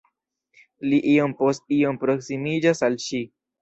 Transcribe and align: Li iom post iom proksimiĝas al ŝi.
Li 0.87 0.99
iom 1.13 1.37
post 1.43 1.79
iom 1.79 2.03
proksimiĝas 2.07 2.87
al 2.93 3.03
ŝi. 3.09 3.27